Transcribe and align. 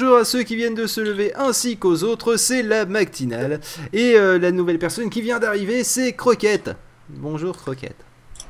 Bonjour 0.00 0.16
à 0.16 0.24
ceux 0.24 0.44
qui 0.44 0.56
viennent 0.56 0.74
de 0.74 0.86
se 0.86 1.02
lever 1.02 1.34
ainsi 1.34 1.76
qu'aux 1.76 2.04
autres, 2.04 2.36
c'est 2.38 2.62
la 2.62 2.86
matinale. 2.86 3.60
Et 3.92 4.14
euh, 4.14 4.38
la 4.38 4.50
nouvelle 4.50 4.78
personne 4.78 5.10
qui 5.10 5.20
vient 5.20 5.38
d'arriver, 5.38 5.84
c'est 5.84 6.14
Croquette. 6.14 6.70
Bonjour 7.10 7.54
Croquette. 7.54 7.98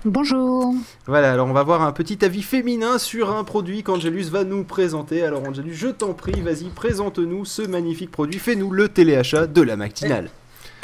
Bonjour. 0.04 0.72
Voilà, 1.08 1.32
alors 1.32 1.48
on 1.48 1.52
va 1.52 1.64
voir 1.64 1.82
un 1.82 1.90
petit 1.90 2.24
avis 2.24 2.42
féminin 2.42 2.98
sur 2.98 3.34
un 3.34 3.42
produit 3.42 3.82
qu'Angelus 3.82 4.30
va 4.30 4.44
nous 4.44 4.62
présenter. 4.62 5.24
Alors 5.24 5.42
Angelus, 5.42 5.74
je 5.74 5.88
t'en 5.88 6.12
prie, 6.12 6.41
vas-y, 6.41 6.68
présente-nous 6.68 7.44
ce 7.44 7.62
magnifique 7.62 8.12
produit, 8.12 8.38
fais-nous 8.38 8.70
le 8.70 8.88
téléachat 8.88 9.48
de 9.48 9.62
la 9.62 9.74
matinale. 9.74 10.30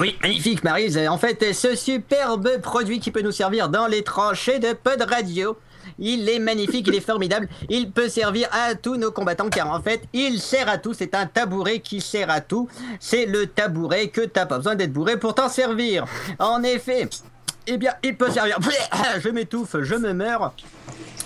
Oui, 0.01 0.17
magnifique 0.21 0.65
Marise. 0.65 0.99
En 1.09 1.17
fait, 1.17 1.55
ce 1.55 1.77
superbe 1.77 2.61
produit 2.61 2.99
qui 2.99 3.13
peut 3.13 3.23
nous 3.23 3.31
servir 3.31 3.69
dans 3.69 3.87
les 3.87 4.03
tranchées 4.03 4.59
de 4.59 4.73
Pod 4.73 5.01
Radio. 5.01 5.57
Il 5.99 6.29
est 6.29 6.39
magnifique, 6.39 6.87
il 6.89 6.95
est 6.95 7.01
formidable. 7.01 7.49
Il 7.69 7.91
peut 7.91 8.09
servir 8.09 8.49
à 8.53 8.75
tous 8.75 8.97
nos 8.97 9.11
combattants 9.11 9.49
car 9.49 9.71
en 9.71 9.81
fait, 9.81 10.03
il 10.13 10.41
sert 10.41 10.69
à 10.69 10.79
tout. 10.79 10.95
C'est 10.95 11.15
un 11.15 11.27
tabouret 11.27 11.81
qui 11.81 12.01
sert 12.01 12.31
à 12.31 12.41
tout. 12.41 12.69
C'est 13.01 13.27
le 13.27 13.47
tabouret 13.47 14.09
que 14.09 14.21
t'as 14.23 14.47
pas 14.47 14.59
besoin 14.59 14.75
d'être 14.75 14.93
bourré 14.93 15.19
pour 15.19 15.35
t'en 15.35 15.49
servir. 15.49 16.05
En 16.39 16.63
effet, 16.63 17.09
eh 17.67 17.79
bien, 17.79 17.93
il 18.03 18.17
peut 18.17 18.31
servir. 18.31 18.59
Je 19.21 19.29
m'étouffe, 19.29 19.77
je 19.83 19.95
me 19.95 20.13
meurs. 20.13 20.53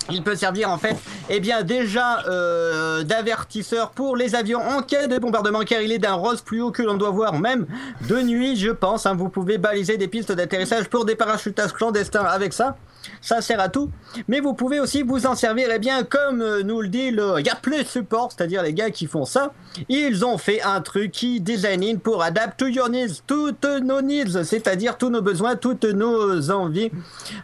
Il 0.09 0.23
peut 0.23 0.35
servir 0.35 0.69
en 0.69 0.77
fait, 0.77 0.95
eh 1.29 1.39
bien 1.39 1.63
déjà 1.63 2.23
euh, 2.27 3.03
d'avertisseur 3.03 3.91
pour 3.91 4.15
les 4.15 4.35
avions 4.35 4.59
en 4.59 4.81
cas 4.81 5.07
de 5.07 5.17
bombardement 5.17 5.61
car 5.61 5.81
il 5.81 5.91
est 5.91 5.99
d'un 5.99 6.13
rose 6.13 6.41
plus 6.41 6.61
haut 6.61 6.71
que 6.71 6.81
l'on 6.81 6.95
doit 6.95 7.11
voir 7.11 7.39
même 7.39 7.65
de 8.07 8.21
nuit 8.21 8.55
je 8.55 8.71
pense. 8.71 9.05
Hein. 9.05 9.15
vous 9.15 9.29
pouvez 9.29 9.57
baliser 9.57 9.97
des 9.97 10.07
pistes 10.07 10.31
d'atterrissage 10.31 10.87
pour 10.89 11.05
des 11.05 11.15
parachutages 11.15 11.73
clandestins 11.73 12.25
avec 12.25 12.53
ça 12.53 12.75
ça 13.21 13.41
sert 13.41 13.59
à 13.59 13.69
tout. 13.69 13.89
Mais 14.27 14.39
vous 14.39 14.53
pouvez 14.53 14.79
aussi 14.79 15.03
vous 15.03 15.25
en 15.25 15.35
servir, 15.35 15.69
eh 15.73 15.79
bien, 15.79 16.03
comme 16.03 16.41
euh, 16.41 16.63
nous 16.63 16.81
le 16.81 16.87
dit 16.87 17.11
le 17.11 17.35
Plus 17.61 17.85
Support, 17.85 18.31
c'est-à-dire 18.35 18.63
les 18.63 18.73
gars 18.73 18.89
qui 18.89 19.07
font 19.07 19.25
ça, 19.25 19.53
ils 19.89 20.25
ont 20.25 20.37
fait 20.37 20.61
un 20.61 20.81
truc 20.81 21.11
qui 21.11 21.39
design 21.39 21.99
pour 21.99 22.23
adapt 22.23 22.59
to 22.59 22.67
your 22.67 22.89
needs, 22.89 23.21
toutes 23.25 23.65
nos 23.65 24.01
needs, 24.01 24.43
c'est-à-dire 24.43 24.97
tous 24.97 25.09
nos 25.09 25.21
besoins, 25.21 25.55
toutes 25.55 25.85
nos 25.85 26.51
envies. 26.51 26.91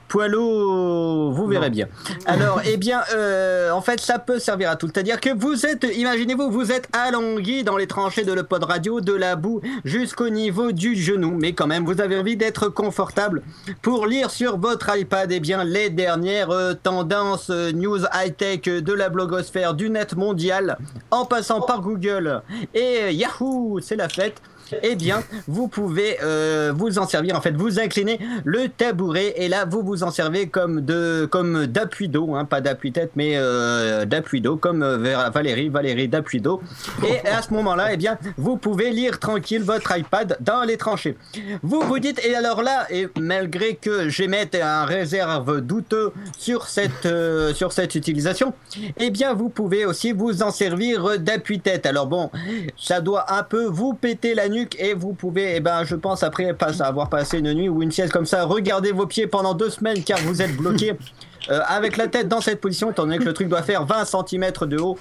Poilot, 0.08 1.32
vous 1.32 1.48
verrez 1.48 1.70
bien. 1.70 1.88
Alors, 2.26 2.47
eh 2.66 2.78
bien, 2.78 3.02
euh, 3.14 3.72
en 3.72 3.82
fait, 3.82 4.00
ça 4.00 4.20
peut 4.20 4.40
servir 4.40 4.70
à 4.70 4.76
tout. 4.76 4.88
C'est-à-dire 4.88 5.20
que 5.20 5.30
vous 5.34 5.66
êtes, 5.66 5.86
imaginez-vous, 5.96 6.50
vous 6.50 6.72
êtes 6.72 6.88
allongé 6.94 7.64
dans 7.64 7.78
les 7.78 7.88
tranchées 7.88 8.24
de 8.24 8.34
le 8.34 8.44
pod 8.44 8.64
radio, 8.64 9.02
de 9.02 9.14
la 9.14 9.36
boue 9.36 9.62
jusqu'au 9.86 10.30
niveau 10.30 10.72
du 10.72 10.96
genou, 10.96 11.36
mais 11.40 11.54
quand 11.54 11.68
même, 11.68 11.86
vous 11.86 12.02
avez 12.02 12.18
envie 12.18 12.38
d'être 12.38 12.70
confortable 12.70 13.42
pour 13.82 14.08
lire 14.08 14.32
sur 14.32 14.58
votre 14.58 14.96
iPad, 14.96 15.32
eh 15.32 15.40
bien, 15.40 15.64
les 15.64 15.90
dernières 15.90 16.52
euh, 16.52 16.74
tendances 16.74 17.50
euh, 17.50 17.72
news 17.72 18.00
high-tech 18.14 18.62
de 18.64 18.94
la 18.94 19.10
blogosphère 19.10 19.74
du 19.74 19.90
net 19.90 20.16
mondial, 20.16 20.78
en 21.12 21.26
passant 21.26 21.62
par 21.62 21.82
Google 21.82 22.42
et 22.74 23.14
Yahoo, 23.14 23.80
c'est 23.82 23.96
la 23.96 24.10
fête 24.10 24.42
eh 24.84 24.96
bien, 24.96 25.24
vous 25.48 25.68
pouvez 25.68 26.18
euh, 26.24 26.74
vous 26.76 27.00
en 27.00 27.08
servir. 27.08 27.36
En 27.36 27.42
fait, 27.42 27.56
vous 27.56 27.80
inclinez 27.80 28.20
le 28.44 28.70
tabouret 28.70 29.34
et 29.38 29.48
là, 29.48 29.66
vous 29.66 29.82
vous 29.82 30.04
en 30.04 30.12
servez 30.12 30.48
comme 30.48 30.82
de 30.82 31.28
comme 31.30 31.68
d'appui 31.68 32.10
d'eau, 32.10 32.36
hein, 32.36 32.46
pas 32.46 32.62
d'appui 32.62 32.92
tête, 32.92 33.12
mais 33.16 33.34
euh, 33.36 34.06
d'appui 34.06 34.42
d'eau, 34.42 34.58
comme 34.58 34.84
euh, 34.84 35.30
Valérie, 35.34 35.70
Valérie 35.70 36.08
d'appui 36.08 36.42
d'eau. 36.42 36.62
Et 37.06 37.28
à 37.28 37.42
ce 37.42 37.54
moment-là, 37.54 37.94
eh 37.94 37.98
bien, 37.98 38.18
vous 38.38 38.58
pouvez 38.58 38.92
lire 38.92 39.20
tranquille 39.20 39.64
votre 39.64 39.98
iPad 39.98 40.38
dans 40.40 40.64
les 40.64 40.78
tranchées. 40.78 41.18
Vous 41.64 41.82
vous 41.82 42.00
dites, 42.00 42.24
et 42.26 42.36
alors 42.36 42.62
là, 42.62 42.88
et 42.90 43.08
malgré 43.20 43.76
que 43.76 44.10
j'émette 44.10 44.56
un 44.56 44.86
réserve 44.86 45.62
douteux 45.62 46.12
sur 46.38 46.68
cette 46.68 47.08
sur 47.54 47.72
cette 47.72 47.96
utilisation, 47.96 48.54
eh 48.98 49.10
bien, 49.10 49.34
vous 49.34 49.50
pouvez 49.50 49.86
aussi 49.86 50.12
vous 50.12 50.44
en 50.44 50.52
servir 50.52 51.20
d'appui 51.20 51.60
tête. 51.60 51.86
Alors 51.86 52.08
bon, 52.08 52.30
ça 52.78 53.02
doit 53.02 53.34
un 53.34 53.44
peu 53.44 53.66
vous 53.66 53.94
péter 53.94 54.34
la 54.34 54.50
nuit 54.50 54.57
et 54.80 54.94
vous 54.94 55.14
pouvez, 55.14 55.56
eh 55.56 55.60
ben, 55.60 55.84
je 55.84 55.96
pense, 55.96 56.24
après 56.24 56.56
avoir 56.80 57.10
passé 57.10 57.40
une 57.40 57.54
nuit 57.54 57.70
ou 57.70 57.82
une 57.82 57.92
sieste 57.92 58.12
comme 58.12 58.26
ça, 58.26 58.44
regarder 58.46 58.92
vos 58.92 59.06
pieds 59.06 59.28
pendant 59.28 59.54
deux 59.54 59.70
semaines 59.70 60.04
car 60.04 60.20
vous 60.20 60.42
êtes 60.42 60.56
bloqué 60.56 60.94
euh, 61.50 61.60
avec 61.68 61.98
la 61.98 62.08
tête 62.08 62.28
dans 62.28 62.42
cette 62.42 62.62
position, 62.62 62.92
étant 62.92 63.04
donné 63.04 63.20
que 63.20 63.26
le 63.26 63.34
truc 63.34 63.50
doit 63.50 63.64
faire 63.64 63.86
20 63.86 64.06
cm 64.06 64.52
de 64.68 64.78
haut 64.78 64.98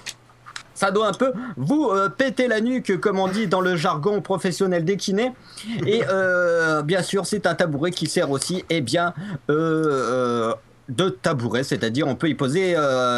ça 0.75 0.91
doit 0.91 1.09
un 1.09 1.15
peu 1.15 1.33
vous 1.57 1.89
euh, 1.89 2.11
péter 2.11 2.49
la 2.49 2.61
nuque, 2.61 3.01
comme 3.01 3.19
on 3.19 3.29
dit 3.29 3.47
dans 3.47 3.63
le 3.63 3.77
jargon 3.77 4.21
professionnel 4.21 4.85
des 4.85 4.99
kinés. 4.99 5.33
Et 5.87 6.03
euh, 6.07 6.83
bien 6.83 7.03
sûr, 7.03 7.25
c'est 7.25 7.47
un 7.47 7.55
tabouret 7.55 7.93
qui 7.93 8.07
sert 8.07 8.31
aussi, 8.31 8.63
eh 8.69 8.83
bien, 8.83 9.15
de 10.89 11.09
tabouret, 11.09 11.65
c'est-à-dire 11.65 12.07
on 12.07 12.15
peut 12.15 12.29
y 12.29 12.35
poser 12.35 12.77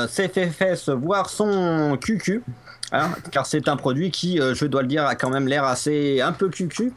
ses 0.08 0.28
fesses, 0.28 0.88
voire 0.88 1.28
son 1.28 1.98
cucu. 2.00 2.42
Hein, 2.90 3.10
car 3.30 3.44
c'est 3.44 3.68
un 3.68 3.76
produit 3.76 4.10
qui, 4.10 4.40
euh, 4.40 4.54
je 4.54 4.64
dois 4.64 4.82
le 4.82 4.88
dire, 4.88 5.04
a 5.04 5.14
quand 5.14 5.28
même 5.28 5.46
l'air 5.46 5.64
assez 5.64 6.20
un 6.22 6.32
peu 6.32 6.48
cucu. 6.48 6.92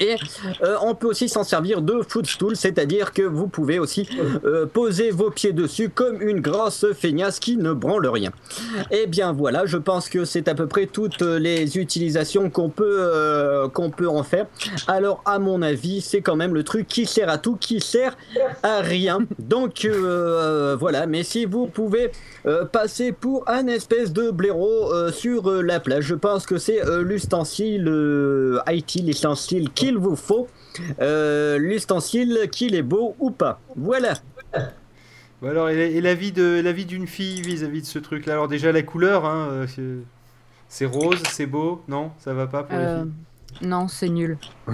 Et 0.00 0.16
euh, 0.62 0.76
on 0.82 0.94
peut 0.94 1.08
aussi 1.08 1.28
s'en 1.28 1.44
servir 1.44 1.82
de 1.82 2.02
footstool, 2.06 2.56
c'est-à-dire 2.56 3.12
que 3.12 3.22
vous 3.22 3.48
pouvez 3.48 3.78
aussi 3.78 4.08
euh, 4.44 4.66
poser 4.66 5.10
vos 5.10 5.30
pieds 5.30 5.52
dessus 5.52 5.88
comme 5.88 6.22
une 6.22 6.40
grosse 6.40 6.86
feignasse 6.92 7.40
qui 7.40 7.56
ne 7.56 7.72
branle 7.72 8.06
rien. 8.06 8.30
Et 8.90 9.02
eh 9.02 9.06
bien 9.06 9.32
voilà, 9.32 9.66
je 9.66 9.76
pense 9.76 10.08
que 10.08 10.24
c'est 10.24 10.48
à 10.48 10.54
peu 10.54 10.66
près 10.66 10.86
toutes 10.86 11.22
les 11.22 11.78
utilisations 11.78 12.50
qu'on 12.50 12.68
peut, 12.68 12.98
euh, 13.00 13.68
peut 13.96 14.08
en 14.08 14.22
faire. 14.22 14.46
Alors 14.86 15.22
à 15.24 15.38
mon 15.38 15.62
avis, 15.62 16.00
c'est 16.00 16.20
quand 16.20 16.36
même 16.36 16.54
le 16.54 16.62
truc 16.62 16.86
qui 16.86 17.06
sert 17.06 17.28
à 17.28 17.38
tout, 17.38 17.56
qui 17.56 17.80
sert 17.80 18.16
à 18.62 18.80
rien. 18.80 19.20
Donc 19.38 19.88
voilà, 20.78 21.06
mais 21.06 21.22
si 21.22 21.44
vous 21.44 21.66
pouvez 21.66 22.10
passer 22.72 23.12
pour 23.12 23.44
un 23.48 23.66
espèce 23.66 24.12
de 24.12 24.30
blaireau 24.30 25.10
sur 25.10 25.50
la 25.50 25.80
plage, 25.80 26.04
je 26.04 26.14
pense 26.14 26.46
que 26.46 26.58
c'est 26.58 26.80
l'ustensile 27.00 27.90
IT, 28.68 29.02
l'ustensile 29.04 29.70
qui 29.74 29.87
il 29.88 29.98
vous 29.98 30.16
faut 30.16 30.48
euh, 31.00 31.58
l'ustensile, 31.58 32.48
qu'il 32.50 32.74
est 32.74 32.82
beau 32.82 33.16
ou 33.18 33.30
pas. 33.30 33.60
Voilà. 33.76 34.14
alors, 35.42 35.70
et, 35.70 36.00
l'avis 36.00 36.32
de 36.32 36.60
l'avis 36.62 36.86
d'une 36.86 37.06
fille 37.06 37.42
vis-à-vis 37.42 37.82
de 37.82 37.86
ce 37.86 37.98
truc-là? 37.98 38.34
Alors 38.34 38.48
déjà 38.48 38.72
la 38.72 38.82
couleur, 38.82 39.24
hein, 39.24 39.48
euh, 39.50 40.00
c'est 40.68 40.86
rose, 40.86 41.22
c'est 41.30 41.46
beau, 41.46 41.82
non? 41.88 42.12
Ça 42.18 42.34
va 42.34 42.46
pas 42.46 42.62
pour 42.62 42.78
les 42.78 42.84
euh, 42.84 43.02
filles? 43.02 43.12
Non, 43.62 43.88
c'est 43.88 44.08
nul. 44.08 44.38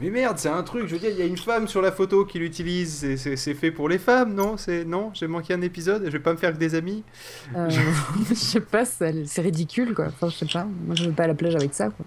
Mais 0.00 0.10
merde, 0.10 0.38
c'est 0.38 0.48
un 0.48 0.62
truc. 0.62 0.86
Je 0.86 0.94
veux 0.94 1.00
dire, 1.00 1.10
il 1.10 1.18
y 1.18 1.22
a 1.22 1.26
une 1.26 1.36
femme 1.36 1.68
sur 1.68 1.82
la 1.82 1.92
photo 1.92 2.24
qui 2.24 2.38
l'utilise. 2.38 3.16
C'est 3.16 3.54
fait 3.54 3.72
pour 3.72 3.88
les 3.88 3.98
femmes, 3.98 4.32
non? 4.32 4.56
C'est 4.56 4.84
non? 4.84 5.10
J'ai 5.12 5.26
manqué 5.26 5.52
un 5.52 5.60
épisode. 5.60 6.04
Je 6.06 6.10
vais 6.10 6.20
pas 6.20 6.32
me 6.32 6.38
faire 6.38 6.52
que 6.52 6.58
des 6.58 6.74
amis? 6.76 7.02
je 7.68 8.34
sais 8.34 8.60
pas, 8.60 8.84
c'est 8.84 9.42
ridicule 9.42 9.92
quoi. 9.92 10.06
Enfin, 10.06 10.28
je 10.28 10.36
sais 10.36 10.46
pas. 10.46 10.64
Moi, 10.64 10.94
je 10.94 11.04
vais 11.04 11.12
pas 11.12 11.24
à 11.24 11.28
la 11.28 11.34
plage 11.34 11.56
avec 11.56 11.74
ça 11.74 11.90
quoi. 11.90 12.06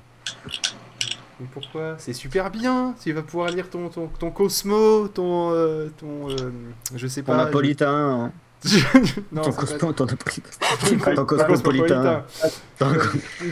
Mais 1.40 1.48
pourquoi 1.54 1.96
C'est 2.00 2.14
super 2.14 2.50
bien. 2.50 2.96
Tu 3.02 3.12
vas 3.14 3.22
pouvoir 3.22 3.50
lire 3.50 3.70
ton, 3.70 3.90
ton, 3.90 4.08
ton 4.08 4.32
Cosmo, 4.32 5.08
ton. 5.08 5.52
Euh, 5.54 5.90
ton 5.98 6.30
euh, 6.30 6.52
je 6.96 7.08
sais 7.08 7.22
pas. 7.22 7.34
Ton 7.34 7.46
Napolitain. 7.46 8.32
non, 9.32 9.44
ton 9.44 9.52
Cosmo, 9.52 9.94
ton 9.94 10.06
Napolitain. 10.06 11.16
ton 11.16 11.26
Cosmopolitain. 11.26 12.24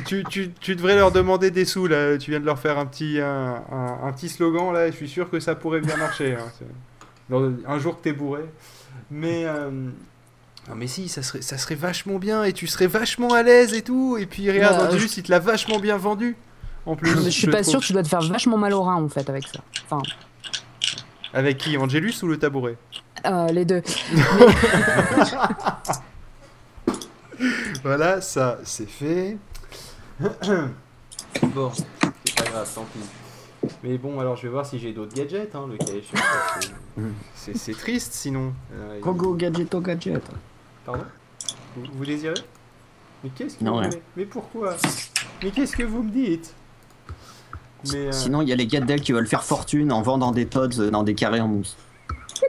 tu, 0.05 0.23
tu, 0.23 0.51
tu, 0.51 0.75
devrais 0.75 0.95
leur 0.95 1.11
demander 1.11 1.51
des 1.51 1.65
sous 1.65 1.85
là. 1.85 2.17
Tu 2.17 2.31
viens 2.31 2.39
de 2.39 2.45
leur 2.45 2.57
faire 2.57 2.79
un 2.79 2.87
petit, 2.87 3.19
un, 3.21 3.61
un, 4.03 4.11
petit 4.13 4.29
slogan 4.29 4.73
là. 4.73 4.89
Je 4.89 4.95
suis 4.95 5.09
sûr 5.09 5.29
que 5.29 5.39
ça 5.39 5.53
pourrait 5.53 5.81
bien 5.81 5.97
marcher. 5.97 6.35
Hein. 6.35 7.53
Un 7.67 7.79
jour 7.79 7.97
que 7.97 8.03
t'es 8.03 8.13
bourré. 8.13 8.45
Mais. 9.11 9.43
Euh... 9.45 9.89
Non 10.67 10.73
mais 10.75 10.87
si, 10.87 11.09
ça 11.09 11.21
serait, 11.21 11.43
ça 11.43 11.59
serait 11.59 11.75
vachement 11.75 12.17
bien 12.17 12.43
et 12.43 12.51
tu 12.51 12.65
serais 12.65 12.87
vachement 12.87 13.33
à 13.35 13.43
l'aise 13.43 13.75
et 13.75 13.83
tout. 13.83 14.17
Et 14.17 14.25
puis 14.25 14.49
regarde, 14.49 14.89
bah, 14.89 14.97
juste, 14.97 15.17
il 15.17 15.23
te 15.23 15.31
l'a 15.31 15.37
vachement 15.37 15.77
bien 15.77 15.95
vendu. 15.95 16.35
En 16.85 16.95
plus, 16.95 17.23
je 17.23 17.29
suis 17.29 17.47
pas 17.47 17.63
sûr 17.63 17.79
que 17.79 17.85
tu 17.85 17.93
dois 17.93 18.03
te 18.03 18.07
faire 18.07 18.21
vachement 18.21 18.57
mal 18.57 18.73
au 18.73 18.83
rein 18.83 18.95
en 18.95 19.09
fait 19.09 19.27
avec 19.29 19.47
ça. 19.47 19.59
Enfin. 19.85 20.01
Avec 21.33 21.57
qui? 21.57 21.77
Angelus 21.77 22.13
ou 22.23 22.27
le 22.27 22.37
tabouret? 22.37 22.77
Euh, 23.25 23.47
Les 23.47 23.65
deux. 23.65 23.81
voilà, 27.83 28.21
ça 28.21 28.59
c'est 28.63 28.87
fait. 28.87 29.37
bon, 31.43 31.71
c'est 31.73 32.35
pas 32.35 32.49
grave, 32.51 32.71
tant 32.73 32.85
pis. 32.93 32.99
Mais 33.83 33.97
bon, 33.97 34.19
alors 34.19 34.35
je 34.35 34.43
vais 34.43 34.49
voir 34.49 34.65
si 34.65 34.79
j'ai 34.79 34.93
d'autres 34.93 35.15
gadgets, 35.15 35.55
hein, 35.55 35.67
le 35.69 35.77
cas 35.77 35.91
C'est 37.35 37.77
triste 37.77 38.13
sinon. 38.13 38.53
Euh, 38.73 38.99
Kogo 39.01 39.33
gadget 39.33 39.73
au 39.73 39.81
gadget. 39.81 40.21
Pardon? 40.85 41.03
Vous, 41.75 42.05
désirez? 42.05 42.35
Mais 43.23 43.31
qu'est-ce 43.35 43.57
que 43.57 43.65
vous 43.65 43.73
voulez? 43.73 43.89
Mais 44.15 44.25
pourquoi? 44.25 44.77
Mais 45.43 45.51
qu'est-ce 45.51 45.75
que 45.75 45.83
vous 45.83 46.03
me 46.03 46.11
dites? 46.11 46.53
Euh, 47.93 48.11
Sinon, 48.11 48.41
il 48.41 48.49
y 48.49 48.53
a 48.53 48.55
les 48.55 48.67
gars 48.67 48.81
d'elle 48.81 49.01
qui 49.01 49.11
veulent 49.11 49.27
faire 49.27 49.43
fortune 49.43 49.91
en 49.91 50.01
vendant 50.01 50.31
des 50.31 50.45
Tods 50.45 50.89
dans 50.91 51.03
des 51.03 51.15
carrés 51.15 51.41
en 51.41 51.47
mousse. 51.47 51.75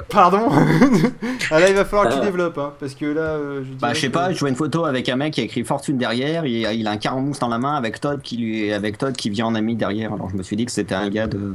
Pardon? 0.08 0.48
Ah 1.50 1.60
Là, 1.60 1.68
il 1.68 1.76
va 1.76 1.84
falloir 1.84 2.08
que 2.08 2.14
tu 2.14 2.20
euh. 2.20 2.24
développes, 2.24 2.58
hein, 2.58 2.72
parce 2.80 2.94
que 2.94 3.06
là, 3.06 3.20
euh, 3.20 3.62
je 3.64 3.78
Bah, 3.78 3.94
je 3.94 4.00
sais 4.00 4.10
pas, 4.10 4.32
je 4.32 4.40
vois 4.40 4.48
une 4.48 4.56
photo 4.56 4.84
avec 4.84 5.08
un 5.08 5.14
mec 5.14 5.34
qui 5.34 5.40
a 5.40 5.44
écrit 5.44 5.62
fortune 5.62 5.96
derrière, 5.96 6.44
il, 6.44 6.66
il 6.72 6.86
a 6.88 6.90
un 6.90 6.96
carré 6.96 7.16
en 7.16 7.20
mousse 7.20 7.38
dans 7.38 7.48
la 7.48 7.58
main 7.58 7.76
avec 7.76 8.00
Todd 8.00 8.20
qui 8.20 8.36
lui, 8.36 8.72
avec 8.72 8.98
Todd 8.98 9.14
qui 9.14 9.30
vient 9.30 9.46
en 9.46 9.54
ami 9.54 9.76
derrière. 9.76 10.12
Alors, 10.12 10.28
je 10.28 10.36
me 10.36 10.42
suis 10.42 10.56
dit 10.56 10.64
que 10.64 10.72
c'était 10.72 10.96
un 10.96 11.08
gars 11.08 11.28
de, 11.28 11.38
de 11.38 11.54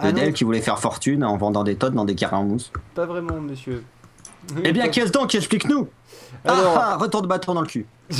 ah 0.00 0.32
qui 0.32 0.44
voulait 0.44 0.62
faire 0.62 0.78
fortune 0.78 1.24
en 1.24 1.36
vendant 1.36 1.62
des 1.62 1.76
Todd 1.76 1.92
dans 1.92 2.06
des 2.06 2.14
carrés 2.14 2.36
en 2.36 2.44
mousse. 2.44 2.72
Pas 2.94 3.04
vraiment, 3.04 3.38
monsieur. 3.40 3.84
Eh 4.64 4.72
bien, 4.72 4.88
qu'est-ce 4.88 5.12
donc 5.12 5.34
Explique-nous 5.34 5.88
Alors- 6.44 6.74
Ah, 6.76 6.88
ah, 6.92 6.96
retour 6.96 7.22
de 7.22 7.26
bâton 7.28 7.54
dans 7.54 7.60
le 7.60 7.66
cul. 7.66 7.86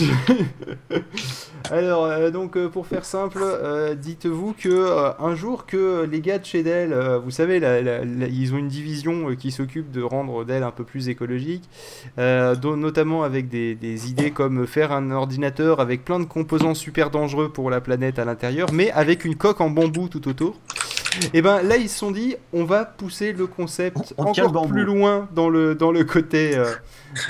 Alors, 1.70 2.04
euh, 2.06 2.30
donc, 2.30 2.56
euh, 2.56 2.68
pour 2.68 2.86
faire 2.86 3.04
simple, 3.04 3.40
euh, 3.42 3.94
dites-vous 3.94 4.54
que 4.58 4.88
un 5.20 5.34
jour 5.34 5.64
que 5.66 6.06
les 6.10 6.20
gars 6.20 6.38
de 6.38 6.44
chez 6.44 6.62
Dell, 6.62 6.94
vous 7.24 7.30
savez, 7.30 7.60
la- 7.60 7.80
la- 7.82 8.04
la- 8.04 8.26
ils 8.26 8.52
ont 8.54 8.58
une 8.58 8.68
division 8.68 9.34
qui 9.36 9.50
s'occupe 9.50 9.90
de 9.90 10.02
rendre 10.02 10.44
Dell 10.44 10.62
un 10.62 10.70
peu 10.70 10.84
plus 10.84 11.08
écologique, 11.08 11.64
dont- 12.16 12.76
notamment 12.76 13.22
avec 13.22 13.48
des, 13.48 13.74
des 13.74 14.10
idées 14.10 14.30
comme 14.30 14.66
faire 14.66 14.92
un 14.92 15.10
ordinateur 15.10 15.80
avec 15.80 16.04
plein 16.04 16.20
de 16.20 16.24
composants 16.24 16.74
super 16.74 17.10
dangereux 17.10 17.48
pour 17.50 17.70
la 17.70 17.80
planète 17.80 18.18
à 18.18 18.24
l'intérieur, 18.24 18.68
mais 18.72 18.90
avec 18.92 19.24
une 19.24 19.36
coque 19.36 19.60
en 19.60 19.70
bambou 19.70 20.08
tout 20.08 20.26
autour. 20.28 20.56
Et 21.34 21.42
ben 21.42 21.62
là, 21.62 21.76
ils 21.76 21.88
se 21.88 21.98
sont 21.98 22.10
dit, 22.10 22.36
on 22.52 22.64
va 22.64 22.84
pousser 22.84 23.32
le 23.32 23.46
concept 23.46 24.14
encore 24.16 24.66
plus 24.68 24.84
loin 24.84 25.28
dans 25.34 25.48
le, 25.48 25.74
dans 25.74 25.92
le 25.92 26.04
côté, 26.04 26.56
euh, 26.56 26.72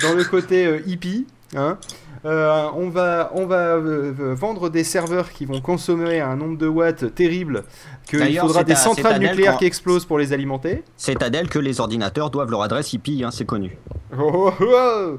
dans 0.01 0.13
le 0.13 0.23
côté 0.23 0.65
euh, 0.65 0.79
hippie. 0.85 1.27
Hein. 1.55 1.77
Euh, 2.25 2.67
on 2.75 2.87
va, 2.89 3.31
on 3.35 3.45
va 3.45 3.75
euh, 3.75 4.13
vendre 4.33 4.69
des 4.69 4.85
serveurs 4.85 5.31
qui 5.33 5.43
vont 5.45 5.59
consommer 5.59 6.21
un 6.21 6.37
nombre 6.37 6.57
de 6.57 6.67
watts 6.67 7.13
terrible, 7.13 7.63
qu'il 8.07 8.39
faudra 8.39 8.63
des 8.63 8.71
à- 8.71 8.75
centrales 8.77 9.19
nucléaires 9.19 9.57
qui 9.57 9.65
explosent 9.65 10.05
pour 10.05 10.17
les 10.17 10.31
alimenter. 10.31 10.83
C'est 10.95 11.21
à 11.21 11.29
Dell 11.29 11.49
que 11.49 11.59
les 11.59 11.81
ordinateurs 11.81 12.29
doivent 12.29 12.49
leur 12.49 12.61
adresse 12.63 12.93
hippie, 12.93 13.23
hein, 13.25 13.31
c'est 13.31 13.45
connu. 13.45 13.77
Oh, 14.15 14.51
oh, 14.61 14.63
oh. 14.63 15.17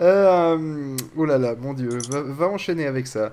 Euh, 0.00 0.96
oh 1.16 1.24
là 1.24 1.38
là, 1.38 1.54
mon 1.56 1.74
dieu, 1.74 1.90
va, 2.10 2.22
va 2.22 2.48
enchaîner 2.48 2.84
avec 2.84 3.06
ça. 3.06 3.30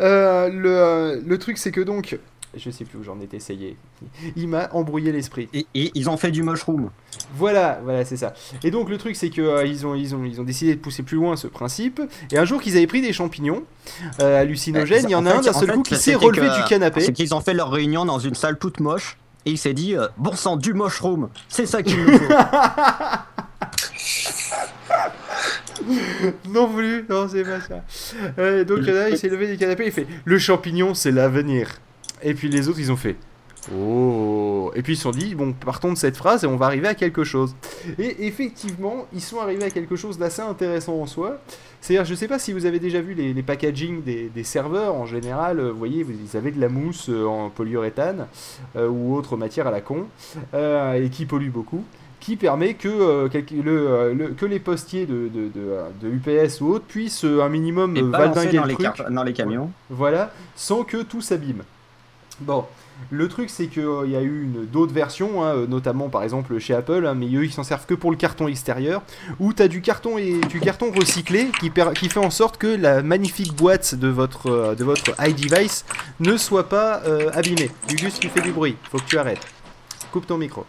Euh, 0.00 0.50
le, 0.50 1.22
le 1.26 1.38
truc, 1.38 1.56
c'est 1.56 1.70
que 1.70 1.80
donc, 1.80 2.18
je 2.56 2.70
sais 2.70 2.84
plus 2.84 2.98
où 2.98 3.02
j'en 3.02 3.20
étais 3.20 3.36
essayé. 3.36 3.76
Il 4.36 4.48
m'a 4.48 4.68
embrouillé 4.72 5.12
l'esprit. 5.12 5.48
Et, 5.52 5.66
et 5.74 5.90
ils 5.94 6.08
ont 6.10 6.16
fait 6.16 6.30
du 6.30 6.42
mushroom. 6.42 6.90
Voilà, 7.36 7.80
voilà, 7.84 8.04
c'est 8.04 8.16
ça. 8.16 8.34
Et 8.62 8.70
donc 8.70 8.88
le 8.88 8.98
truc, 8.98 9.16
c'est 9.16 9.30
que 9.30 9.40
euh, 9.42 9.66
ils 9.66 9.86
ont, 9.86 9.94
ils 9.94 10.14
ont, 10.14 10.24
ils 10.24 10.40
ont 10.40 10.44
décidé 10.44 10.74
de 10.74 10.80
pousser 10.80 11.02
plus 11.02 11.16
loin 11.16 11.36
ce 11.36 11.46
principe. 11.46 12.00
Et 12.32 12.38
un 12.38 12.44
jour 12.44 12.60
qu'ils 12.60 12.76
avaient 12.76 12.86
pris 12.86 13.00
des 13.02 13.12
champignons 13.12 13.62
euh, 14.20 14.40
hallucinogènes, 14.40 15.04
il 15.04 15.10
y 15.10 15.14
en 15.14 15.26
a 15.26 15.34
un 15.34 15.40
d'un 15.40 15.52
seul 15.52 15.72
coup 15.72 15.82
qui 15.82 15.96
s'est 15.96 16.14
relevé 16.14 16.48
que- 16.48 16.62
du 16.62 16.68
canapé. 16.68 17.00
C'est 17.00 17.12
qu'ils 17.12 17.34
ont 17.34 17.40
fait 17.40 17.54
leur 17.54 17.70
réunion 17.70 18.04
dans 18.04 18.18
une 18.18 18.34
salle 18.34 18.58
toute 18.58 18.80
moche. 18.80 19.16
Et 19.46 19.50
il 19.50 19.58
s'est 19.58 19.74
dit, 19.74 19.94
euh, 19.94 20.06
bon 20.16 20.32
sang, 20.34 20.56
du 20.56 20.72
mushroom, 20.72 21.28
c'est 21.50 21.66
ça 21.66 21.82
qu'il 21.82 22.02
nous 22.02 22.18
faut. 22.18 22.24
Non 26.48 26.66
voulu, 26.66 27.04
non 27.10 27.28
c'est 27.28 27.42
pas 27.42 27.60
ça. 27.60 27.84
Euh, 28.38 28.64
donc 28.64 28.86
là, 28.86 29.10
il 29.10 29.18
s'est 29.18 29.28
levé 29.28 29.48
du 29.48 29.58
canapé, 29.58 29.84
il 29.86 29.92
fait 29.92 30.06
le 30.24 30.38
champignon 30.38 30.94
c'est 30.94 31.10
l'avenir. 31.10 31.68
Et 32.24 32.34
puis 32.34 32.48
les 32.48 32.68
autres 32.68 32.80
ils 32.80 32.90
ont 32.90 32.96
fait 32.96 33.16
oh. 33.74 34.70
Et 34.74 34.82
puis 34.82 34.94
ils 34.94 34.96
se 34.96 35.02
sont 35.02 35.10
dit 35.10 35.34
bon 35.34 35.52
partons 35.52 35.92
de 35.92 35.98
cette 35.98 36.16
phrase 36.16 36.44
et 36.44 36.46
on 36.46 36.56
va 36.56 36.66
arriver 36.66 36.88
à 36.88 36.94
quelque 36.94 37.24
chose. 37.24 37.54
Et 37.98 38.26
effectivement 38.26 39.06
ils 39.12 39.20
sont 39.20 39.40
arrivés 39.40 39.64
à 39.64 39.70
quelque 39.70 39.96
chose 39.96 40.18
d'assez 40.18 40.42
intéressant 40.42 40.94
en 41.00 41.06
soi. 41.06 41.38
C'est-à-dire 41.80 42.04
je 42.04 42.14
sais 42.14 42.28
pas 42.28 42.38
si 42.38 42.52
vous 42.52 42.66
avez 42.66 42.78
déjà 42.78 43.00
vu 43.00 43.14
les, 43.14 43.32
les 43.34 43.42
packaging 43.42 44.02
des, 44.02 44.30
des 44.34 44.44
serveurs 44.44 44.94
en 44.94 45.06
général. 45.06 45.60
euh, 45.60 45.70
Vous 45.70 45.78
voyez 45.78 46.02
vous- 46.02 46.12
ils 46.12 46.36
avaient 46.36 46.50
de 46.50 46.60
la 46.60 46.68
mousse 46.68 47.08
euh, 47.10 47.26
en 47.26 47.50
polyuréthane 47.50 48.26
euh, 48.76 48.88
ou 48.88 49.14
autre 49.14 49.36
matière 49.36 49.66
à 49.66 49.70
la 49.70 49.80
con 49.80 50.06
euh, 50.54 50.94
et 50.94 51.08
qui 51.10 51.26
pollue 51.26 51.50
beaucoup 51.50 51.84
qui 52.20 52.36
permet 52.36 52.72
que, 52.72 52.88
euh, 52.88 53.28
quel- 53.30 53.44
le, 53.62 54.14
le- 54.14 54.28
que 54.28 54.46
les 54.46 54.58
postiers 54.58 55.04
de, 55.04 55.28
de, 55.28 55.50
de, 55.54 55.76
de 56.00 56.08
UPS 56.08 56.62
ou 56.62 56.68
autres 56.68 56.86
puissent 56.86 57.22
un 57.24 57.50
minimum 57.50 57.92
valdinguer 58.10 58.56
dans 58.56 58.62
le 58.62 58.68
les, 58.70 58.74
truc, 58.76 59.10
dans 59.10 59.22
les 59.24 59.32
camions. 59.34 59.70
voilà, 59.90 60.32
sans 60.56 60.84
que 60.84 61.02
tout 61.02 61.20
s'abîme. 61.20 61.64
Bon, 62.40 62.64
le 63.10 63.28
truc 63.28 63.48
c'est 63.48 63.68
qu'il 63.68 63.82
y 64.06 64.16
a 64.16 64.22
eu 64.22 64.48
d'autres 64.72 64.92
versions, 64.92 65.44
hein, 65.44 65.54
euh, 65.54 65.66
notamment 65.66 66.08
par 66.08 66.22
exemple 66.24 66.58
chez 66.58 66.74
Apple, 66.74 67.06
hein, 67.06 67.14
mais 67.14 67.26
eux 67.26 67.44
ils 67.44 67.52
s'en 67.52 67.62
servent 67.62 67.86
que 67.86 67.94
pour 67.94 68.10
le 68.10 68.16
carton 68.16 68.48
extérieur, 68.48 69.02
où 69.38 69.52
tu 69.52 69.62
as 69.62 69.68
du 69.68 69.80
carton, 69.80 70.18
et, 70.18 70.40
du 70.48 70.60
carton 70.60 70.90
recyclé 70.90 71.48
qui, 71.60 71.70
qui 71.70 72.08
fait 72.08 72.18
en 72.18 72.30
sorte 72.30 72.58
que 72.58 72.66
la 72.66 73.02
magnifique 73.02 73.54
boîte 73.54 73.94
de 73.94 74.08
votre, 74.08 74.50
euh, 74.50 74.74
de 74.74 74.84
votre 74.84 75.14
iDevice 75.24 75.84
ne 76.20 76.36
soit 76.36 76.68
pas 76.68 77.02
euh, 77.04 77.30
abîmée. 77.32 77.70
Gugus, 77.88 78.18
tu 78.18 78.28
fais 78.28 78.40
du 78.40 78.52
bruit, 78.52 78.76
faut 78.90 78.98
que 78.98 79.06
tu 79.06 79.18
arrêtes. 79.18 79.46
Coupe 80.10 80.26
ton 80.26 80.38
micro. 80.38 80.64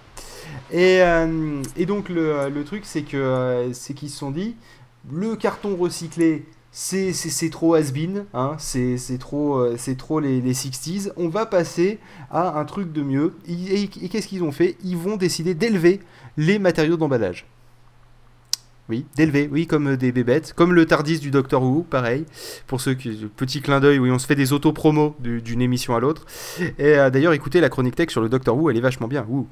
Et, 0.71 1.01
euh, 1.01 1.61
donc 1.85 2.09
le, 2.09 2.50
le 2.50 2.63
truc 2.63 2.83
euh, 3.13 3.69
c'est 3.73 3.94
qu'ils 3.94 4.09
se 4.09 4.18
sont 4.18 4.31
dit 4.31 4.56
le 5.11 5.35
carton 5.35 5.75
recyclé 5.75 6.45
c'est 6.77 7.50
trop 7.51 7.74
has-been, 7.75 8.25
hein, 8.33 8.57
c'est 8.60 8.98
trop, 9.18 9.56
euh, 9.60 9.75
c'est 9.77 9.95
trop 9.95 10.19
les, 10.19 10.42
les 10.42 10.54
60s. 10.54 11.12
On 11.16 11.30
va 11.30 11.45
passer 11.45 12.00
à 12.30 12.60
un 12.60 12.66
truc 12.66 12.92
de 12.92 13.01
mieux. 13.01 13.33
Et- 13.48 13.83
et 13.83 13.88
qu'est-ce 14.10 14.27
qu'ils 14.27 14.44
ont 14.44 14.51
fait? 14.51 14.75
Ils 14.83 14.98
vont 14.98 15.16
décider 15.16 15.54
d'élever 15.54 16.01
les 16.36 16.60
matériaux 16.60 16.98
d'emballage. 16.98 17.45
Oui, 18.87 19.05
d'élever, 19.15 19.49
oui, 19.51 19.65
comme 19.65 19.95
des 19.95 20.11
bébêtes, 20.11 20.53
comme 20.53 20.71
le 20.73 20.85
Tardis 20.85 21.17
du 21.19 21.31
Doctor 21.31 21.63
Who, 21.63 21.81
pareil. 21.81 22.25
Pour 22.67 22.81
ceux 22.81 22.93
qui, 22.93 23.27
petit 23.35 23.61
clin 23.61 23.79
d'œil, 23.79 23.97
oui, 23.97 24.11
on 24.11 24.19
se 24.19 24.27
fait 24.27 24.35
des 24.35 24.53
auto-promos 24.53 25.15
du- 25.19 25.41
d'une 25.41 25.61
émission 25.61 25.95
à 25.95 25.99
l'autre. 25.99 26.25
Et 26.77 26.95
euh, 26.99 27.09
d'ailleurs, 27.09 27.33
écoutez 27.33 27.61
la 27.61 27.69
chronique 27.69 27.95
tech 27.95 28.11
sur 28.11 28.21
le 28.21 28.29
Doctor 28.29 28.55
Who, 28.55 28.69
elle 28.69 28.77
est 28.77 28.81
vachement 28.81 29.07
bien. 29.07 29.25
Wouh. 29.27 29.47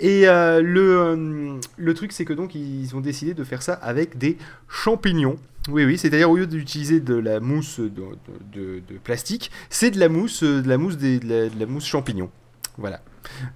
Et 0.00 0.28
euh, 0.28 0.60
le, 0.60 0.98
euh, 1.00 1.54
le 1.78 1.94
truc, 1.94 2.12
c'est 2.12 2.26
que 2.26 2.34
donc 2.34 2.54
ils 2.54 2.94
ont 2.94 3.00
décidé 3.00 3.32
de 3.32 3.42
faire 3.42 3.62
ça 3.62 3.72
avec 3.72 4.18
des 4.18 4.36
champignons. 4.68 5.36
Oui, 5.70 5.86
oui, 5.86 5.96
c'est-à-dire 5.96 6.30
au 6.30 6.36
lieu 6.36 6.46
d'utiliser 6.46 7.00
de 7.00 7.14
la 7.14 7.40
mousse 7.40 7.80
de, 7.80 8.82
plastique, 9.02 9.50
c'est 9.70 9.90
de 9.92 9.98
la 9.98 10.10
mousse, 10.10 10.42
de 10.42 10.68
la 10.68 10.76
mousse, 10.76 10.98
de 10.98 11.48
la 11.58 11.66
mousse 11.66 11.86
champignon. 11.86 12.28
Voilà. 12.76 13.00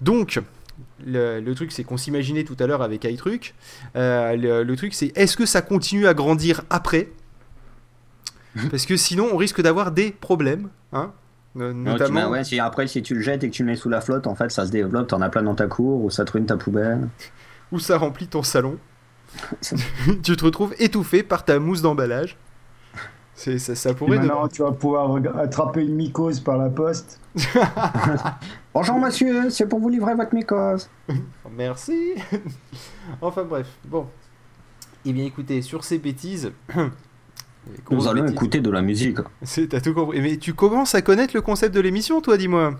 Donc, 0.00 0.40
le, 1.04 1.40
le 1.40 1.54
truc, 1.54 1.72
c'est 1.72 1.84
qu'on 1.84 1.96
s'imaginait 1.96 2.44
tout 2.44 2.56
à 2.60 2.66
l'heure 2.66 2.82
avec 2.82 3.04
iTruc. 3.04 3.54
euh, 3.96 4.36
le, 4.36 4.62
le 4.64 4.76
truc, 4.76 4.94
c'est 4.94 5.12
est-ce 5.16 5.36
que 5.36 5.46
ça 5.46 5.62
continue 5.62 6.06
à 6.06 6.14
grandir 6.14 6.62
après? 6.70 7.08
Parce 8.70 8.86
que 8.86 8.96
sinon, 8.96 9.28
on 9.32 9.36
risque 9.36 9.60
d'avoir 9.62 9.92
des 9.92 10.10
problèmes, 10.10 10.68
hein 10.92 11.12
notamment. 11.54 12.30
mets- 12.30 12.38
ouais, 12.38 12.44
si, 12.44 12.58
après, 12.60 12.86
si 12.86 13.02
tu 13.02 13.14
le 13.14 13.20
jettes 13.20 13.44
et 13.44 13.50
que 13.50 13.54
tu 13.54 13.62
le 13.62 13.70
mets 13.70 13.76
sous 13.76 13.88
la 13.88 14.00
flotte, 14.00 14.26
en 14.26 14.34
fait, 14.34 14.50
ça 14.50 14.66
se 14.66 14.70
développe, 14.70 15.08
t'en 15.08 15.20
as 15.20 15.28
plein 15.28 15.42
dans 15.42 15.54
ta 15.54 15.66
cour 15.66 16.04
ou 16.04 16.10
ça 16.10 16.24
te 16.24 16.32
ruine 16.32 16.46
ta 16.46 16.56
poubelle. 16.56 17.08
où 17.72 17.78
ça 17.78 17.98
remplit 17.98 18.26
ton 18.28 18.42
salon. 18.42 18.78
tu 20.22 20.36
te 20.36 20.44
retrouves 20.44 20.74
étouffé 20.78 21.22
par 21.22 21.44
ta 21.44 21.58
mousse 21.58 21.82
d'emballage. 21.82 22.36
C'est, 23.34 23.58
ça, 23.58 23.74
ça 23.74 23.90
Et 23.90 23.94
pourrait. 23.94 24.18
de- 24.18 24.24
maintenant, 24.24 24.48
tu 24.48 24.62
vas 24.62 24.72
pouvoir 24.72 25.16
attraper 25.38 25.82
une 25.84 25.94
mycose 25.94 26.40
par 26.40 26.56
la 26.56 26.70
poste. 26.70 27.20
Bonjour 28.74 28.98
monsieur, 28.98 29.50
c'est 29.50 29.66
pour 29.66 29.80
vous 29.80 29.88
livrer 29.88 30.14
votre 30.14 30.34
mycose. 30.34 30.88
Merci. 31.56 32.14
enfin 33.20 33.44
bref, 33.44 33.66
bon. 33.84 34.06
Eh 35.04 35.12
bien 35.12 35.24
écoutez, 35.24 35.62
sur 35.62 35.84
ces 35.84 35.98
bêtises. 35.98 36.52
Nous 37.90 38.08
allons 38.08 38.22
bêtises, 38.22 38.34
écouter 38.36 38.60
de 38.60 38.70
la 38.70 38.82
musique. 38.82 39.18
C'est, 39.42 39.68
t'as 39.68 39.80
tout 39.80 39.94
compris. 39.94 40.20
Mais 40.20 40.36
tu 40.36 40.54
commences 40.54 40.94
à 40.94 41.02
connaître 41.02 41.34
le 41.34 41.42
concept 41.42 41.74
de 41.74 41.80
l'émission, 41.80 42.20
toi, 42.20 42.36
dis-moi. 42.36 42.74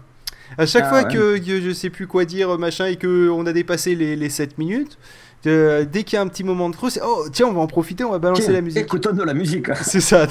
À 0.57 0.65
chaque 0.65 0.85
Ah 0.87 0.89
fois 0.89 1.03
ouais. 1.05 1.15
que, 1.15 1.39
que 1.39 1.61
je 1.61 1.73
sais 1.73 1.91
plus 1.91 2.07
quoi 2.07 2.25
dire, 2.25 2.59
machin, 2.59 2.87
et 2.87 2.97
que 2.97 3.29
on 3.29 3.45
a 3.47 3.53
dépassé 3.53 3.95
les, 3.95 4.17
les 4.17 4.31
7 4.31 4.57
minutes, 4.57 4.99
euh, 5.47 5.85
dès 5.91 6.03
qu'il 6.03 6.17
y 6.17 6.19
a 6.19 6.23
un 6.23 6.29
petit 6.29 6.45
moment 6.45 6.69
de 6.69 6.77
creux, 6.77 6.91
c'est 6.91 7.01
oh 7.05 7.27
tiens, 7.33 7.47
on 7.47 7.53
va 7.53 7.61
en 7.61 7.67
profiter, 7.67 8.05
on 8.05 8.11
va 8.11 8.19
balancer 8.19 8.45
Tiens, 8.45 8.53
la 8.53 8.61
musique. 8.61 8.83
Écoutons 8.83 9.13
de 9.13 9.23
la 9.23 9.35
musique. 9.35 9.67
C'est 9.83 10.01
ça, 10.01 10.27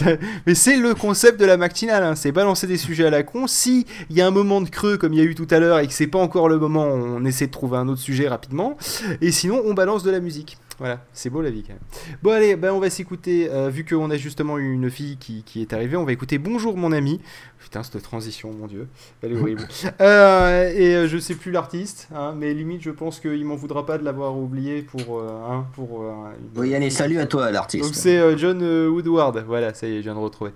mais 0.45 0.55
c'est 0.55 0.77
le 0.77 0.93
concept 0.93 1.39
de 1.39 1.45
la 1.45 1.57
matinale, 1.57 2.03
hein. 2.03 2.15
c'est 2.15 2.31
balancer 2.31 2.67
des 2.67 2.77
sujets 2.77 3.05
à 3.05 3.09
la 3.09 3.23
con. 3.23 3.47
Si 3.47 3.85
il 4.09 4.15
y 4.15 4.21
a 4.21 4.27
un 4.27 4.31
moment 4.31 4.61
de 4.61 4.69
creux 4.69 4.97
comme 4.97 5.13
il 5.13 5.19
y 5.19 5.21
a 5.21 5.25
eu 5.25 5.35
tout 5.35 5.47
à 5.49 5.59
l'heure 5.59 5.79
et 5.79 5.87
que 5.87 5.93
c'est 5.93 6.07
pas 6.07 6.19
encore 6.19 6.49
le 6.49 6.57
moment, 6.57 6.85
on 6.85 7.23
essaie 7.25 7.47
de 7.47 7.51
trouver 7.51 7.77
un 7.77 7.87
autre 7.87 8.01
sujet 8.01 8.27
rapidement. 8.27 8.77
Et 9.21 9.31
sinon, 9.31 9.61
on 9.65 9.73
balance 9.73 10.03
de 10.03 10.11
la 10.11 10.19
musique. 10.19 10.57
Voilà, 10.79 11.03
c'est 11.11 11.31
beau 11.31 11.41
la 11.41 11.49
vie 11.49 11.63
quand 11.63 11.73
même. 11.73 12.17
Bon 12.21 12.31
allez, 12.31 12.55
ben 12.55 12.71
on 12.71 12.79
va 12.79 12.91
s'écouter, 12.91 13.49
euh, 13.51 13.67
vu 13.69 13.83
qu'on 13.83 14.11
a 14.11 14.17
justement 14.17 14.59
eu 14.59 14.73
une 14.73 14.91
fille 14.91 15.17
qui, 15.17 15.41
qui 15.43 15.61
est 15.63 15.73
arrivée, 15.73 15.97
on 15.97 16.03
va 16.03 16.11
écouter 16.11 16.37
Bonjour 16.37 16.77
mon 16.77 16.91
ami. 16.91 17.19
Putain, 17.57 17.81
cette 17.81 17.99
transition, 18.03 18.53
mon 18.53 18.67
dieu, 18.67 18.87
elle 19.23 19.31
est 19.33 19.39
horrible. 19.41 19.67
Euh, 20.01 20.71
et 20.75 20.95
euh, 20.95 21.07
je 21.07 21.17
sais 21.17 21.33
plus 21.33 21.51
l'artiste, 21.51 22.07
hein, 22.13 22.35
mais 22.37 22.53
limite 22.53 22.81
je 22.83 22.91
pense 22.91 23.19
qu'il 23.19 23.43
m'en 23.45 23.55
voudra 23.55 23.85
pas 23.87 23.97
de 23.97 24.03
l'avoir 24.03 24.37
oublié 24.37 24.83
pour... 24.83 25.19
euh, 25.19 25.27
hein, 25.49 25.65
pour 25.73 26.03
euh, 26.03 26.11
une- 26.55 26.61
Oui, 26.61 26.75
allez, 26.75 26.91
salut 26.91 27.17
à 27.19 27.25
toi 27.25 27.45
donc 27.45 27.53
l'artiste. 27.53 27.95
c'est 27.95 28.19
euh, 28.19 28.37
John 28.37 28.59
euh, 28.61 28.87
Woodward, 28.87 29.43
voilà, 29.47 29.73
ça 29.73 29.87
y 29.87 29.93
est, 29.93 29.97
je 29.97 30.01
viens 30.03 30.13
de 30.13 30.19
retrouver. 30.19 30.51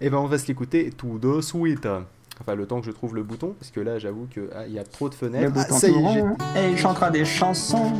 Et 0.00 0.10
ben 0.10 0.18
on 0.18 0.26
va 0.26 0.38
se 0.38 0.46
l'écouter 0.46 0.90
tout 0.96 1.18
de 1.18 1.40
suite. 1.40 1.88
Enfin 2.40 2.54
le 2.54 2.66
temps 2.66 2.80
que 2.80 2.86
je 2.86 2.92
trouve 2.92 3.14
le 3.16 3.22
bouton, 3.24 3.54
parce 3.58 3.72
que 3.72 3.80
là 3.80 3.98
j'avoue 3.98 4.28
que 4.32 4.48
ah, 4.54 4.66
il 4.68 4.74
y 4.74 4.78
a 4.78 4.84
trop 4.84 5.08
de 5.08 5.14
Le 5.14 5.18
fenêtres. 5.18 5.52
Ah, 5.56 5.62
bouton 5.64 5.78
ça 5.78 5.88
y 5.88 5.92
est, 5.94 6.22
Et 6.68 6.70
il 6.70 6.78
chantera 6.78 7.10
des 7.10 7.24
chansons. 7.24 7.92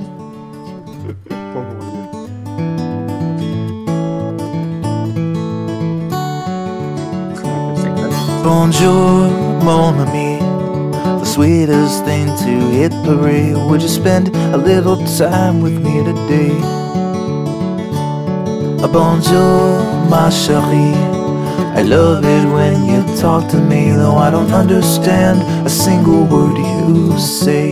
Bonjour, 8.42 9.30
mon 9.62 9.98
ami. 9.98 10.38
The 11.20 11.24
sweetest 11.24 12.04
thing 12.04 12.26
to 12.26 12.52
hit 12.70 12.92
parade. 13.04 13.56
Would 13.68 13.82
you 13.82 13.88
spend 13.88 14.34
a 14.54 14.56
little 14.56 14.96
time 15.18 15.60
with 15.60 15.78
me 15.84 16.02
today? 16.02 16.54
Bonjour, 18.92 19.82
ma 20.08 20.30
chérie. 20.30 20.94
I 21.76 21.82
love 21.82 22.24
it 22.24 22.44
when 22.54 22.86
you 22.86 23.02
talk 23.20 23.48
to 23.50 23.58
me, 23.58 23.90
though 23.90 24.16
I 24.16 24.30
don't 24.30 24.52
understand 24.52 25.42
a 25.66 25.70
single 25.70 26.24
word 26.24 26.56
you 26.56 27.18
say. 27.18 27.65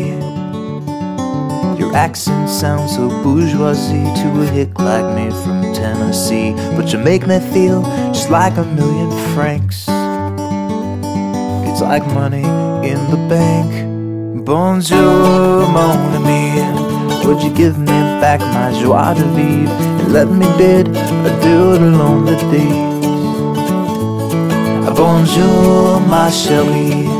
Accent 1.94 2.50
sounds 2.50 2.96
so 2.96 3.08
bourgeoisie 3.22 4.02
to 4.02 4.42
a 4.42 4.46
hick 4.46 4.80
like 4.80 5.14
me 5.14 5.30
from 5.30 5.62
Tennessee. 5.72 6.52
But 6.76 6.92
you 6.92 6.98
make 6.98 7.24
me 7.24 7.38
feel 7.38 7.82
just 8.12 8.30
like 8.30 8.56
a 8.56 8.64
million 8.64 9.12
francs. 9.32 9.86
It's 11.68 11.80
like 11.80 12.04
money 12.08 12.42
in 12.82 12.98
the 13.12 13.26
bank. 13.28 13.70
Bonjour, 14.44 15.68
mon 15.70 15.98
ami. 16.16 16.50
Would 17.24 17.44
you 17.44 17.54
give 17.54 17.78
me 17.78 17.98
back 18.20 18.40
my 18.40 18.72
joie 18.80 19.14
de 19.14 19.24
vivre 19.36 19.70
and 19.70 20.12
let 20.12 20.28
me 20.28 20.46
bid 20.58 20.88
adieu 20.88 21.78
to 21.78 21.90
lonely 21.96 22.34
days? 22.50 22.94
Bonjour, 24.96 26.00
ma 26.08 26.28
chérie. 26.28 27.13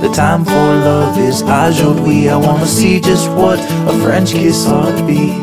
The 0.00 0.08
time 0.14 0.44
for 0.44 0.52
love 0.52 1.18
is 1.18 1.42
aujourd'hui. 1.42 2.28
I 2.28 2.36
wanna 2.36 2.66
see 2.66 3.00
just 3.00 3.28
what 3.32 3.58
a 3.58 3.92
French 4.00 4.30
kiss 4.30 4.66
ought 4.66 4.96
to 4.96 5.04
be. 5.04 5.34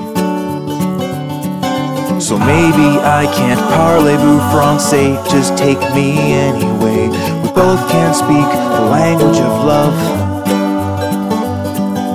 So 2.21 2.37
maybe 2.37 2.87
I 3.03 3.27
can't 3.35 3.59
parlez-vous 3.59 4.39
français, 4.51 5.17
just 5.29 5.57
take 5.57 5.79
me 5.93 6.33
anyway. 6.33 7.09
We 7.43 7.49
both 7.51 7.81
can't 7.91 8.15
speak 8.15 8.47
the 8.77 8.81
language 8.89 9.39
of 9.39 9.65
love. 9.65 9.97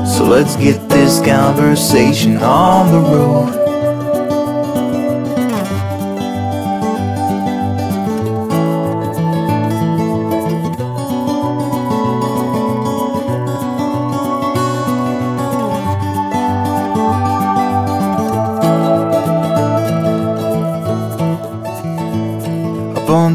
So 0.09 0.25
let's 0.25 0.57
get 0.57 0.89
this 0.89 1.21
conversation 1.21 2.39
on 2.39 2.91
the 2.91 3.01
road. 3.11 3.60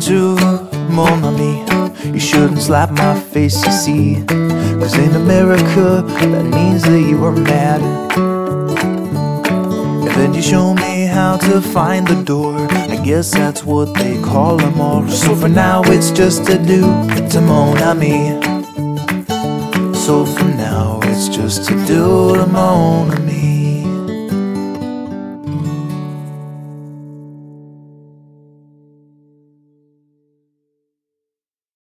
to 0.01 0.13
you, 0.13 0.89
mon 0.89 1.35
me. 1.37 1.63
You 2.11 2.19
shouldn't 2.19 2.61
slap 2.61 2.91
my 2.91 3.19
face, 3.19 3.65
you 3.65 3.71
see. 3.71 4.25
Cause 4.79 4.97
in 4.97 5.15
America, 5.15 6.03
that 6.05 6.43
means 6.43 6.83
that 6.83 7.01
you 7.01 7.23
are 7.25 7.31
mad. 7.31 7.81
And 10.05 10.15
then 10.17 10.33
you 10.33 10.41
show 10.41 10.73
me 10.73 11.05
how 11.05 11.37
to 11.37 11.61
find 11.61 12.07
the 12.07 12.23
door. 12.23 12.55
I 12.71 12.97
guess 13.03 13.31
that's 13.31 13.63
what 13.63 13.93
they 13.95 14.21
call 14.21 14.61
a 14.61 14.71
all. 14.81 15.07
So 15.07 15.35
for 15.35 15.49
now, 15.49 15.81
it's 15.85 16.11
just 16.11 16.49
a 16.49 16.57
do, 16.57 16.81
to 17.29 17.41
mon 17.41 17.99
me. 17.99 18.39
So 19.93 20.25
for 20.25 20.45
now, 20.45 20.99
it's 21.03 21.27
just 21.29 21.69
a 21.71 21.75
do, 21.85 22.35
to 22.35 22.45
mon 22.47 23.25
me. 23.25 23.34